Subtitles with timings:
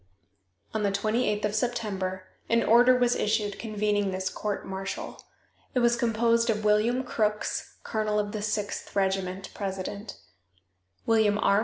[0.73, 5.21] On the 28th of September an order was issued convening this court martial.
[5.75, 10.17] It was composed of William Crooks, colonel of the Sixth Regiment, president;
[11.05, 11.59] William R.